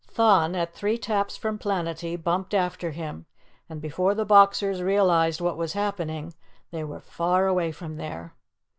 Thun, 0.07 0.55
at 0.55 0.73
three 0.73 0.97
taps 0.97 1.37
from 1.37 1.59
Planetty, 1.59 2.15
bumped 2.15 2.55
after 2.55 2.89
him, 2.89 3.27
and 3.69 3.79
before 3.79 4.15
the 4.15 4.25
Boxers 4.25 4.81
realized 4.81 5.41
what 5.41 5.57
was 5.57 5.73
happening 5.73 6.33
they 6.71 6.83
were 6.83 7.01
far 7.01 7.45
away 7.45 7.71
from 7.71 7.97
there. 7.97 8.33